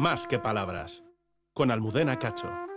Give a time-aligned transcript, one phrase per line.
[0.00, 1.04] más que palabras.
[1.52, 2.69] Con Almudena Cacho.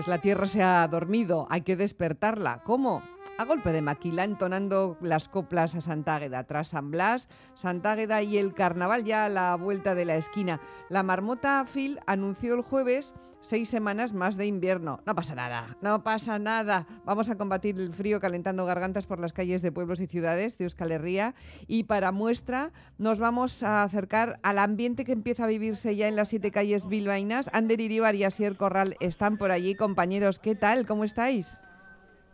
[0.00, 2.62] Pues la tierra se ha dormido, hay que despertarla.
[2.64, 3.02] ¿Cómo?
[3.36, 6.44] A golpe de maquila, entonando las coplas a Santágueda.
[6.44, 10.58] Tras San Blas, Santágueda y el carnaval ya a la vuelta de la esquina.
[10.88, 15.00] La marmota Phil anunció el jueves seis semanas más de invierno.
[15.06, 16.86] No pasa nada, no pasa nada.
[17.04, 20.64] Vamos a combatir el frío calentando gargantas por las calles de pueblos y ciudades de
[20.64, 21.34] Euskal Herria.
[21.66, 26.16] Y para muestra nos vamos a acercar al ambiente que empieza a vivirse ya en
[26.16, 27.50] las siete calles bilbaínas.
[27.52, 29.74] Ander Iribar y Asier Corral están por allí.
[29.74, 30.86] Compañeros, ¿qué tal?
[30.86, 31.60] ¿Cómo estáis?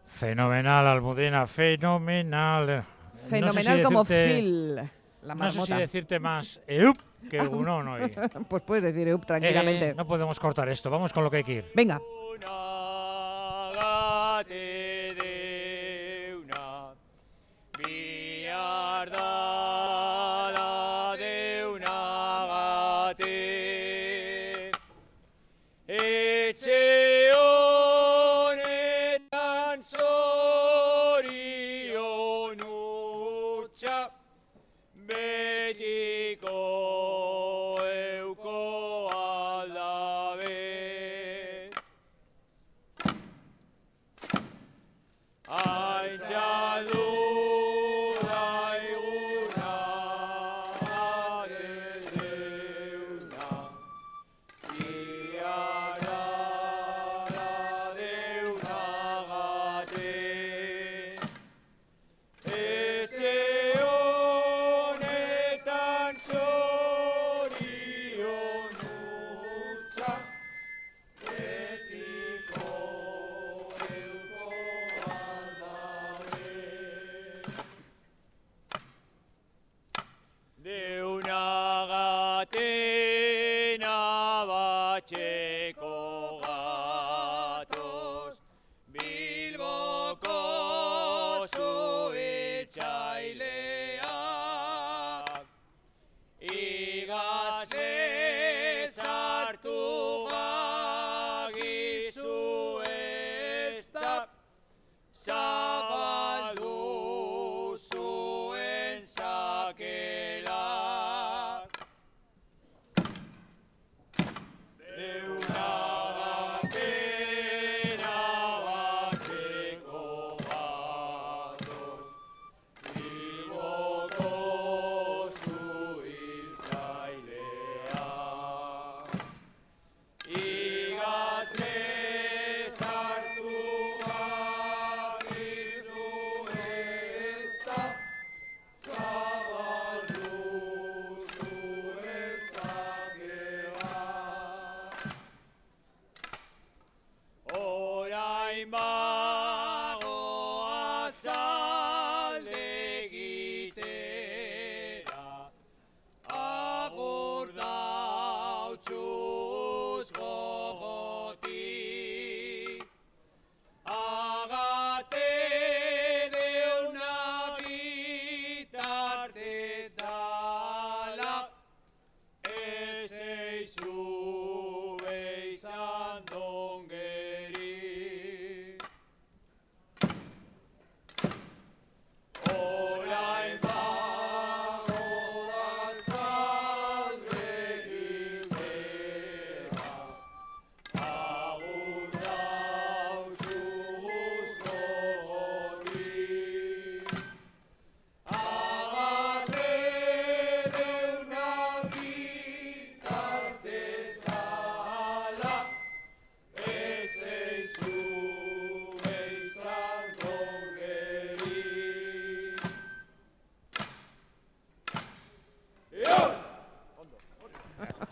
[0.07, 2.85] Fenomenal, Almudena, fenomenal.
[3.29, 4.77] Fenomenal como Phil.
[5.23, 6.99] La no sé si decirte más eup
[7.29, 8.13] que unón hoy.
[8.49, 9.91] Pues puedes decir tranquilamente.
[9.91, 11.65] Eh, no podemos cortar esto, vamos con lo que hay que ir.
[11.75, 12.01] Venga.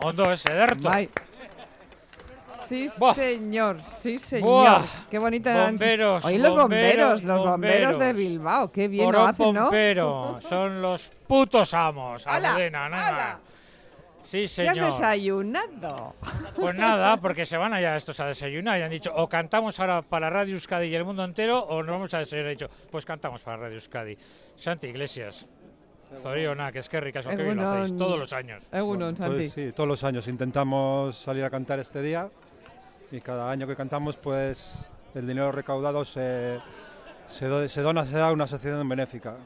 [0.05, 0.89] Ondo, es ederto.
[0.89, 1.09] Bai.
[2.69, 3.15] Sí, Buah.
[3.15, 4.49] señor, sí, señor.
[4.49, 4.83] Buah.
[5.11, 8.13] Qué bonita Bomberos, Oye, los bomberos, bomberos, los bomberos de.
[8.13, 9.63] Bilbao, qué bien lo hacen, ¿no?
[9.65, 12.51] Pompero, son los putos amos, ¡Hala!
[12.51, 13.41] Almudena, nada.
[14.25, 14.93] Sí, ¿Qué has señor.
[14.93, 16.15] desayunado?
[16.57, 20.01] Pues nada, porque se van allá estos a desayunar y han dicho o cantamos ahora
[20.03, 22.47] para Radio Euskadi y el mundo entero o nos vamos a desayunar.
[22.49, 24.17] He dicho, pues cantamos para Radio Euskadi.
[24.57, 25.47] Santi Iglesias,
[26.23, 28.63] Zoriona, que es que lo hacéis todos los años.
[28.73, 32.29] Egunon, Bueno, sí, todos los años intentamos salir a cantar este día
[33.11, 36.59] y cada año que cantamos, pues el dinero recaudado se,
[37.29, 39.37] se, do- se dona se da a una asociación benéfica.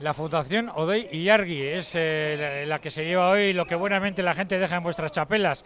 [0.00, 4.22] La Fundación Odey Yargi es eh, la, la que se lleva hoy lo que buenamente
[4.24, 5.64] la gente deja en vuestras chapelas,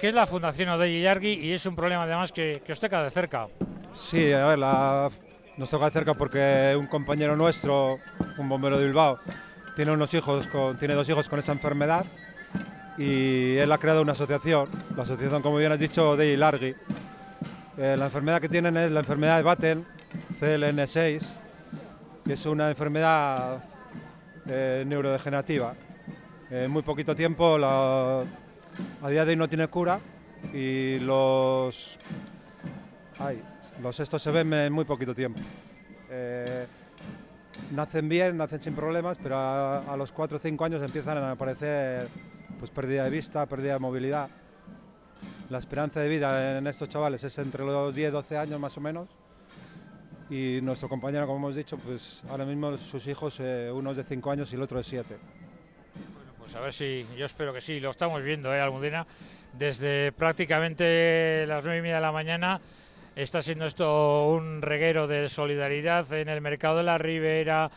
[0.00, 3.02] que es la Fundación Odey Yargi y es un problema además que, que os toca
[3.02, 3.48] de cerca.
[3.92, 5.10] Sí, a ver, la-
[5.56, 8.00] nos toca cerca porque un compañero nuestro,
[8.38, 9.18] un bombero de Bilbao,
[9.76, 10.48] tiene unos hijos,
[10.78, 12.06] tiene dos hijos con esa enfermedad
[12.96, 16.74] y él ha creado una asociación, la asociación, como bien has dicho, de Ilargi.
[17.76, 19.86] Eh, la enfermedad que tienen es la enfermedad de Batten,
[20.40, 21.24] CLN6,
[22.24, 23.64] que es una enfermedad
[24.46, 25.74] eh, neurodegenerativa.
[26.50, 28.24] En muy poquito tiempo, a
[29.10, 29.98] día de hoy no tiene cura
[30.52, 31.98] y los
[33.18, 33.42] Ay,
[33.82, 35.40] los estos se ven en muy poquito tiempo.
[36.10, 36.66] Eh,
[37.72, 42.08] nacen bien, nacen sin problemas, pero a, los 4 o 5 años empiezan a aparecer
[42.58, 44.28] pues, pérdida de vista, pérdida de movilidad.
[45.50, 48.80] La esperanza de vida en estos chavales es entre los 10 12 años más o
[48.80, 49.08] menos.
[50.30, 54.04] Y nuestro compañero, como hemos dicho, pues ahora mismo sus hijos, eh, uno es de
[54.04, 55.16] 5 años y el otro de 7.
[56.38, 59.06] Pues a ver si, yo espero que sí, lo estamos viendo, ¿eh, Almudena?
[59.52, 62.60] Desde prácticamente las nueve y media de la mañana
[63.16, 67.70] está siendo esto un reguero de solidaridad en el mercado de la Ribera,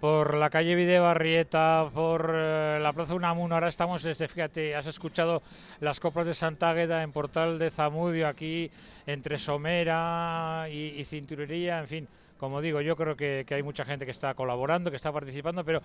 [0.00, 3.54] por la calle Videbarrieta, por eh, la Plaza Unamuno.
[3.54, 5.42] Ahora estamos desde, fíjate, has escuchado
[5.80, 8.70] las coplas de Santa Águeda en Portal de Zamudio, aquí
[9.06, 12.08] entre Somera y, y Cinturería, en fin.
[12.36, 15.64] Como digo, yo creo que, que hay mucha gente que está colaborando, que está participando,
[15.64, 15.80] pero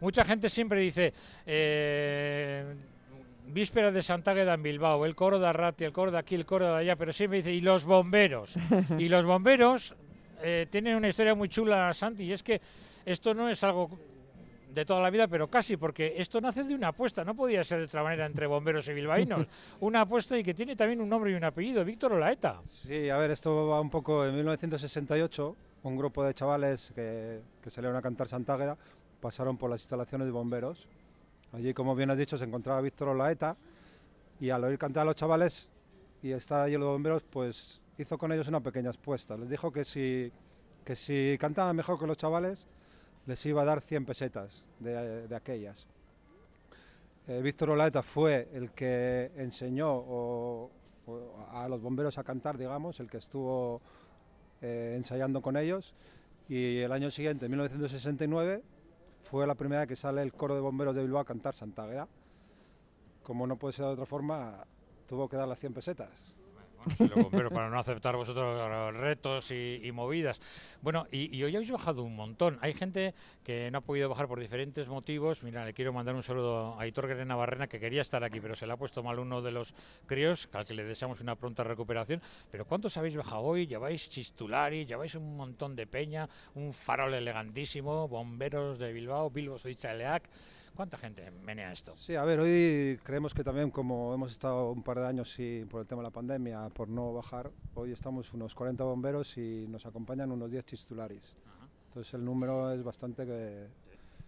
[0.00, 1.12] mucha gente siempre dice,
[1.44, 2.64] eh,
[3.48, 6.46] víspera de Santa Águeda en Bilbao, el coro de Arrati, el coro de aquí, el
[6.46, 8.56] coro de allá, pero siempre dice, y los bomberos.
[8.98, 9.94] y los bomberos
[10.42, 12.60] eh, tienen una historia muy chula, Santi, y es que
[13.04, 13.90] esto no es algo
[14.72, 17.78] de toda la vida, pero casi, porque esto nace de una apuesta, no podía ser
[17.78, 19.46] de otra manera entre bomberos y bilbaínos.
[19.80, 22.60] una apuesta y que tiene también un nombre y un apellido, Víctor Olaeta.
[22.64, 25.56] Sí, a ver, esto va un poco en 1968.
[25.84, 28.76] Un grupo de chavales que, que salieron a cantar Santa Águeda
[29.20, 30.86] pasaron por las instalaciones de bomberos.
[31.52, 33.56] Allí, como bien has dicho, se encontraba Víctor Olaeta
[34.40, 35.68] y al oír cantar a los chavales
[36.22, 39.36] y estar allí los bomberos, pues hizo con ellos una pequeña apuesta.
[39.36, 40.30] Les dijo que si,
[40.84, 42.66] que si cantaban mejor que los chavales,
[43.26, 45.86] les iba a dar 100 pesetas de, de aquellas.
[47.28, 50.70] Eh, Víctor Olaeta fue el que enseñó
[51.52, 53.82] a los bomberos a cantar, digamos, el que estuvo
[54.62, 55.94] eh, ensayando con ellos.
[56.48, 58.62] Y el año siguiente, en 1969,
[59.30, 61.84] fue la primera vez que sale el coro de bomberos de Bilbao a cantar Santa
[61.84, 62.08] Águeda.
[63.22, 64.66] Como no puede ser de otra forma,
[65.06, 66.37] tuvo que dar las 100 pesetas.
[67.30, 70.40] Bueno, para no aceptar vosotros retos y, y movidas.
[70.80, 72.58] Bueno, y, y hoy habéis bajado un montón.
[72.60, 73.14] Hay gente
[73.44, 75.42] que no ha podido bajar por diferentes motivos.
[75.42, 78.54] Mira, le quiero mandar un saludo a Aitor Guerrera Barrena, que quería estar aquí, pero
[78.54, 79.74] se le ha puesto mal uno de los
[80.06, 82.22] críos, al que le deseamos una pronta recuperación.
[82.50, 83.66] Pero ¿cuántos habéis bajado hoy?
[83.66, 90.28] Lleváis chistulari, lleváis un montón de peña, un farol elegantísimo, bomberos de Bilbao, Bilbo Leac.
[90.78, 91.96] ¿Cuánta gente menea esto?
[91.96, 95.66] Sí, a ver, hoy creemos que también como hemos estado un par de años sí,
[95.68, 99.66] por el tema de la pandemia, por no bajar, hoy estamos unos 40 bomberos y
[99.68, 101.34] nos acompañan unos 10 chistularis.
[101.88, 103.66] Entonces el número es bastante que...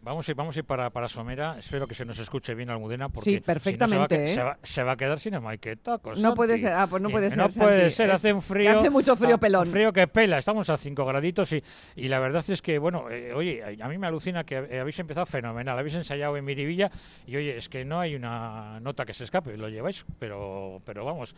[0.02, 1.56] Vamos a ir, vamos a ir para, para Somera.
[1.58, 3.10] Espero que se nos escuche bien Almudena.
[3.10, 4.28] Porque Sí, si no se va ¿eh?
[4.28, 6.00] se, va, se va a quedar sin el maqueta.
[6.16, 8.78] No puede ser, ah, pues no puede ser, No puede ser, hace un que frío.
[8.80, 9.66] hace mucho frío ah, pelón.
[9.66, 10.38] Frío que pela.
[10.38, 11.62] Estamos a 5 graditos y,
[11.96, 15.26] y la verdad es que, bueno, eh, oye, a mí me alucina que habéis empezado
[15.26, 15.78] fenomenal.
[15.78, 16.90] Habéis ensayado en Miribilla
[17.26, 19.54] y, oye, es que no hay una nota que se escape.
[19.58, 21.34] Lo lleváis, pero, pero vamos,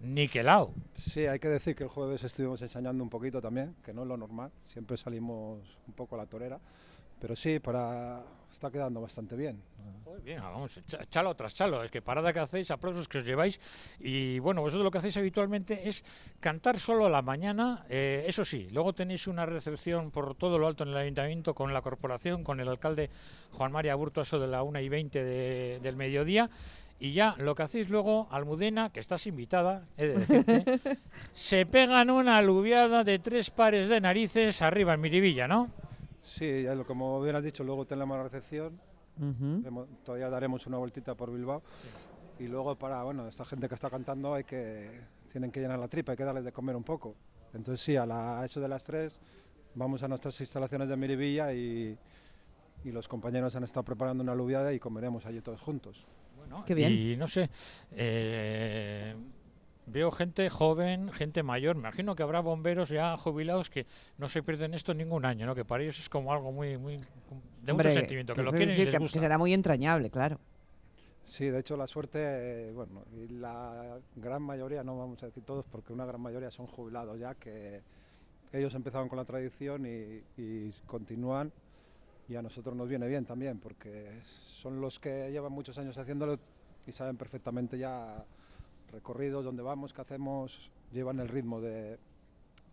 [0.00, 0.72] niquelado.
[0.94, 4.08] Sí, hay que decir que el jueves estuvimos ensayando un poquito también, que no es
[4.08, 6.58] lo normal, siempre salimos un poco a la torera,
[7.20, 9.60] pero sí, para está quedando bastante bien.
[10.04, 11.82] Joder, bien, vamos, cha- chalo tras chalo.
[11.84, 13.60] Es que parada que hacéis, aplausos que os lleváis.
[14.00, 16.04] Y bueno, vosotros lo que hacéis habitualmente es
[16.40, 17.84] cantar solo a la mañana.
[17.90, 21.72] eh, eso sí, luego tenéis una recepción por todo lo alto en el ayuntamiento con
[21.74, 23.10] la corporación, con el alcalde
[23.52, 26.48] Juan María Burto, eso de la 1 y 20 de- del mediodía.
[27.00, 30.80] Y ya lo que hacéis luego, Almudena, que estás invitada, he de decirte,
[31.32, 35.68] se pegan una aluviada de tres pares de narices arriba en Miribilla, ¿no?
[36.20, 38.80] Sí, ya lo- como bien has dicho, luego tenemos la recepción,
[39.64, 41.62] hemos- todavía daremos una vueltita por Bilbao
[42.40, 45.00] y luego para, bueno, esta gente que está cantando hay que,
[45.30, 47.14] tienen que llenar la tripa, hay que darles de comer un poco.
[47.54, 49.18] Entonces sí, a, la, a eso de las 3
[49.74, 51.96] vamos a nuestras instalaciones de Miribilla y,
[52.84, 56.04] y los compañeros han estado preparando una alubiada y comeremos allí todos juntos.
[56.48, 56.92] Bueno, Qué bien.
[56.92, 57.50] Y no sé,
[57.92, 59.14] eh,
[59.86, 61.76] veo gente joven, gente mayor.
[61.76, 63.86] Me imagino que habrá bomberos ya jubilados que
[64.16, 65.54] no se pierden esto ningún año, ¿no?
[65.54, 66.96] Que para ellos es como algo muy, muy
[67.62, 69.20] de Hombre, mucho sentimiento, que lo quieren y les que gusta.
[69.20, 70.38] será muy entrañable, claro.
[71.22, 75.42] Sí, de hecho la suerte, eh, bueno, y la gran mayoría, no vamos a decir
[75.44, 77.82] todos, porque una gran mayoría son jubilados ya, que
[78.52, 81.52] ellos empezaron con la tradición y, y continúan
[82.28, 86.38] y a nosotros nos viene bien también, porque son los que llevan muchos años haciéndolo
[86.86, 88.24] y saben perfectamente ya
[88.92, 91.98] recorridos, dónde vamos, qué hacemos, llevan el ritmo de,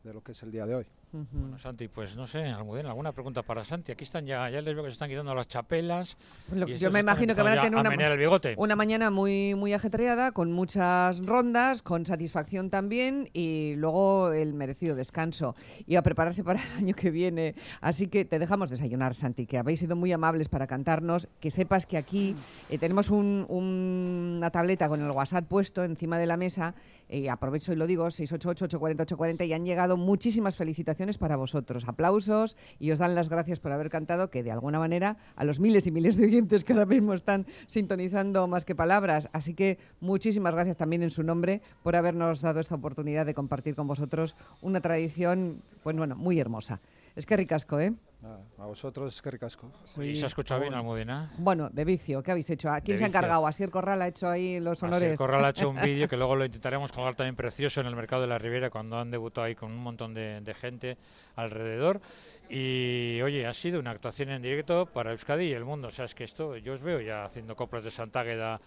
[0.03, 0.85] de lo que es el día de hoy.
[1.31, 3.91] Bueno, Santi, pues no sé, Almudena, alguna pregunta para Santi.
[3.91, 6.17] Aquí están ya, ya les veo que se están quitando las chapelas.
[6.53, 8.55] Lo- y yo me imagino que van a tener una, el bigote.
[8.57, 14.95] una mañana muy, muy ajetreada, con muchas rondas, con satisfacción también y luego el merecido
[14.95, 15.55] descanso.
[15.87, 17.55] Y a prepararse para el año que viene.
[17.81, 21.27] Así que te dejamos desayunar, Santi, que habéis sido muy amables para cantarnos.
[21.39, 22.35] Que sepas que aquí
[22.69, 26.75] eh, tenemos un- un- una tableta con el WhatsApp puesto encima de la mesa.
[27.07, 31.87] Y aprovecho y lo digo, 688-840-840 y han llegado muchísimas felicitaciones para vosotros.
[31.87, 35.59] Aplausos y os dan las gracias por haber cantado, que de alguna manera a los
[35.59, 39.29] miles y miles de oyentes que ahora mismo están sintonizando más que palabras.
[39.31, 43.75] Así que muchísimas gracias también en su nombre por habernos dado esta oportunidad de compartir
[43.75, 46.81] con vosotros una tradición, pues bueno, muy hermosa.
[47.15, 47.93] Es que ricasco, ¿eh?
[48.25, 49.71] Nada, a vosotros es que ricasco.
[50.01, 51.31] ¿Y se ha escuchado bien, Almudena?
[51.37, 52.71] Bueno, de vicio, ¿qué habéis hecho?
[52.71, 53.45] ¿A quién De se ha encargado?
[53.45, 55.11] Asier Corral ha hecho ahí los Así honores.
[55.11, 57.95] el Corral ha hecho un vídeo que luego lo intentaremos colgar también precioso en el
[57.95, 60.97] mercado de la Riviera cuando han debutado ahí con un montón de, de gente
[61.35, 62.01] alrededor.
[62.49, 65.89] Y oye, ha sido una actuación en directo para Euskadi y el mundo.
[65.89, 68.59] O sea, es que esto, yo os veo ya haciendo coplas de Santa Águeda,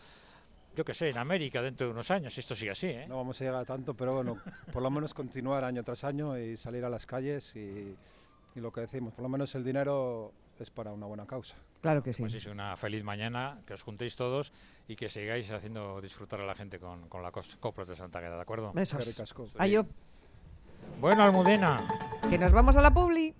[0.76, 2.38] yo que sé, en América dentro de unos años.
[2.38, 3.06] Esto sigue así, ¿eh?
[3.08, 4.38] No vamos a llegar a tanto, pero bueno,
[4.72, 7.96] por lo menos continuar año tras año y salir a las calles y,
[8.54, 11.56] y lo que decimos, por lo menos el dinero es para una buena causa.
[11.80, 12.22] Claro que sí.
[12.22, 14.52] Pues es una feliz mañana, que os juntéis todos
[14.88, 18.34] y que sigáis haciendo disfrutar a la gente con, con cos- coplas de Santa Águeda,
[18.36, 18.72] ¿de acuerdo?
[18.72, 19.34] Besos.
[19.58, 19.86] Ayo,
[21.00, 21.76] Bueno, Almudena,
[22.28, 23.32] que nos vamos a la publi.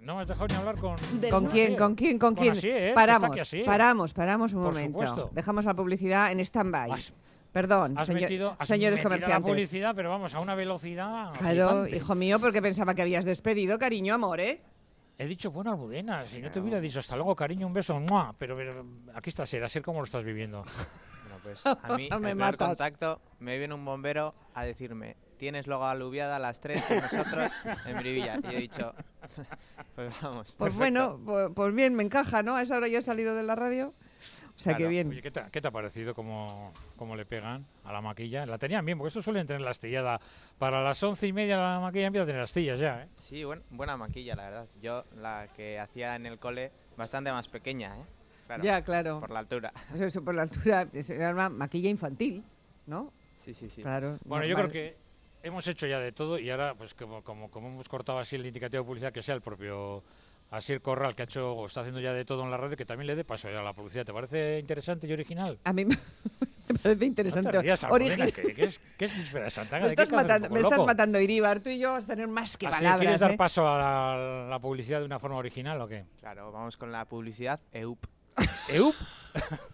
[0.00, 0.96] no me has dejado ni hablar con...
[1.30, 1.76] ¿Con quién?
[1.76, 2.18] ¿Con quién?
[2.18, 2.52] ¿Con Con quién?
[2.56, 3.30] Asier, que paramos,
[3.64, 4.98] paramos, paramos un Por momento.
[5.06, 5.30] supuesto.
[5.32, 6.90] Dejamos la publicidad en stand-by.
[7.54, 9.50] Perdón, Has señor- metido, has señores metido la comerciantes.
[9.52, 11.96] publicidad, pero vamos, a una velocidad Claro, flipante.
[11.96, 14.60] hijo mío, porque pensaba que habías despedido, cariño, amor, ¿eh?
[15.16, 18.34] He dicho, bueno, Almudena, si no te hubiera dicho hasta luego, cariño, un beso, ¡mua!
[18.36, 18.84] Pero, pero
[19.14, 20.64] aquí está Ser, así cómo lo estás viviendo.
[21.24, 22.66] Bueno, pues a mí, Me matas.
[22.68, 27.52] contacto, me viene un bombero a decirme, tienes luego aluviada a las 3 con nosotros
[27.86, 28.38] en Brivilla.
[28.50, 28.92] Y he dicho,
[29.94, 30.54] pues vamos.
[30.58, 30.76] Pues perfecto".
[30.78, 32.56] bueno, pues, pues bien, me encaja, ¿no?
[32.56, 33.94] A esa hora ya he salido de la radio.
[34.56, 34.90] O sea, que Claro.
[34.90, 35.08] bien.
[35.08, 38.46] Oye, ¿qué te, qué te ha parecido cómo, cómo le pegan a la maquilla?
[38.46, 40.20] La tenían bien, porque esto suelen tener la astillada.
[40.58, 43.08] Para las once y media la maquilla empieza a tener astillas ya, ¿eh?
[43.16, 44.66] Sí, buen- buena maquilla, la verdad.
[44.80, 48.04] Yo la que hacía en el cole, bastante más pequeña, ¿eh?
[48.46, 49.20] Claro, ya, claro.
[49.20, 49.72] por la altura.
[49.96, 52.44] Eso por la altura, es- era una maquilla infantil,
[52.86, 53.12] ¿no?
[53.44, 53.82] Sí, sí, sí.
[53.82, 54.18] Claro.
[54.24, 54.96] Bueno, yo creo que
[55.42, 58.46] hemos hecho ya de todo y ahora, pues como, como, como hemos cortado así el
[58.46, 60.02] indicativo de publicidad, que sea el propio
[60.56, 62.84] Asier Corral, que ha hecho o está haciendo ya de todo en la radio, que
[62.86, 64.04] también le dé paso a la publicidad.
[64.04, 65.58] ¿Te parece interesante y original?
[65.64, 65.96] A mí me
[66.82, 67.62] parece No interesante.
[67.62, 67.84] rías,
[68.32, 70.86] que, que es, que es de Me estás matando, me estás loco.
[70.86, 71.60] matando, Iríbar.
[71.60, 73.00] Tú y yo vamos a tener más que Así, palabras.
[73.00, 73.36] ¿Quieres dar ¿eh?
[73.36, 76.04] paso a la, la publicidad de una forma original o qué?
[76.20, 78.04] Claro, vamos con la publicidad EUP.
[78.68, 78.94] ¿EUP?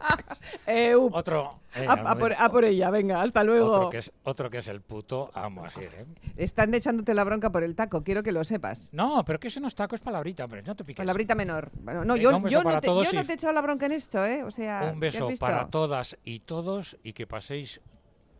[0.66, 0.94] Eh.
[0.94, 1.60] Otro.
[1.74, 3.72] eh, a, a por, Almudena, a por ella, venga, hasta luego.
[3.72, 6.06] Otro que, es, otro que es el puto amo así, ¿eh?
[6.36, 8.88] Están echándote la bronca por el taco, quiero que lo sepas.
[8.92, 10.98] No, pero que eso no es taco, es palabrita, hombre, no te piques.
[10.98, 11.70] Palabrita menor.
[11.82, 13.60] Bueno, no, Venga, yo, yo, no te, todos yo no y- te he echado la
[13.62, 14.42] bronca en esto, ¿eh?
[14.42, 17.80] O sea, Un ¿ya has beso para todas y todos y que paséis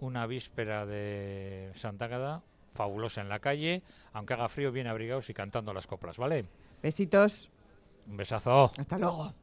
[0.00, 5.34] una víspera de Santa Águeda fabulosa en la calle, aunque haga frío, bien abrigados y
[5.34, 6.46] cantando las coplas, ¿vale?
[6.82, 7.50] Besitos.
[8.06, 8.72] Un besazo.
[8.78, 9.34] Hasta luego.